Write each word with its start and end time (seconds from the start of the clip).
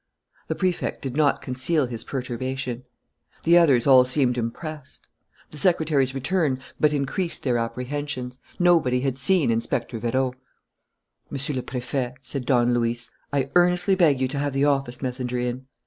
The 0.47 0.55
Prefect 0.55 1.03
did 1.03 1.15
not 1.15 1.43
conceal 1.43 1.85
his 1.85 2.03
perturbation. 2.03 2.85
The 3.43 3.59
others 3.59 3.85
all 3.85 4.03
seemed 4.03 4.35
impressed. 4.35 5.07
The 5.51 5.59
secretary's 5.59 6.15
return 6.15 6.59
but 6.79 6.91
increased 6.91 7.43
their 7.43 7.59
apprehensions: 7.59 8.39
nobody 8.57 9.01
had 9.01 9.19
seen 9.19 9.51
Inspector 9.51 9.99
Vérot. 9.99 10.33
"Monsieur 11.29 11.53
le 11.55 11.61
Préfet," 11.61 12.15
said 12.23 12.47
Don 12.47 12.73
Luis, 12.73 13.11
"I 13.31 13.45
earnestly 13.53 13.93
beg 13.93 14.19
you 14.19 14.27
to 14.29 14.39
have 14.39 14.53
the 14.53 14.65
office 14.65 15.03
messenger 15.03 15.37
in." 15.37 15.67